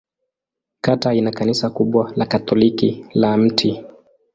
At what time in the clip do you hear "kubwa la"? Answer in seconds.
1.69-2.25